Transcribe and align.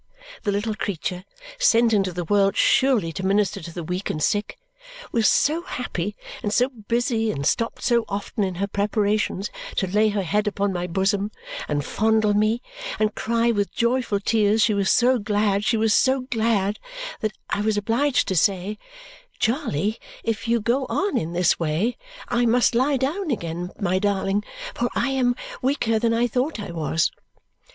The 0.41 0.51
little 0.51 0.73
creature 0.73 1.25
sent 1.59 1.93
into 1.93 2.11
the 2.11 2.23
world, 2.23 2.55
surely, 2.57 3.13
to 3.13 3.23
minister 3.23 3.61
to 3.61 3.71
the 3.71 3.83
weak 3.83 4.09
and 4.09 4.17
sick 4.19 4.57
was 5.11 5.27
so 5.29 5.61
happy, 5.61 6.15
and 6.41 6.51
so 6.51 6.69
busy, 6.69 7.29
and 7.29 7.45
stopped 7.45 7.83
so 7.83 8.03
often 8.09 8.43
in 8.43 8.55
her 8.55 8.65
preparations 8.65 9.51
to 9.75 9.85
lay 9.85 10.09
her 10.09 10.23
head 10.23 10.47
upon 10.47 10.73
my 10.73 10.87
bosom, 10.87 11.29
and 11.67 11.85
fondle 11.85 12.33
me, 12.33 12.63
and 12.97 13.13
cry 13.13 13.51
with 13.51 13.71
joyful 13.75 14.19
tears 14.19 14.63
she 14.63 14.73
was 14.73 14.89
so 14.89 15.19
glad, 15.19 15.63
she 15.63 15.77
was 15.77 15.93
so 15.93 16.21
glad, 16.31 16.79
that 17.19 17.33
I 17.51 17.61
was 17.61 17.77
obliged 17.77 18.27
to 18.29 18.35
say, 18.35 18.79
"Charley, 19.37 19.99
if 20.23 20.47
you 20.47 20.61
go 20.61 20.85
on 20.87 21.15
in 21.15 21.33
this 21.33 21.59
way, 21.59 21.95
I 22.27 22.47
must 22.47 22.73
lie 22.73 22.97
down 22.97 23.29
again, 23.29 23.69
my 23.79 23.99
darling, 23.99 24.43
for 24.73 24.89
I 24.95 25.09
am 25.09 25.35
weaker 25.61 25.99
than 25.99 26.11
I 26.11 26.25
thought 26.25 26.59
I 26.59 26.71
was!" 26.71 27.11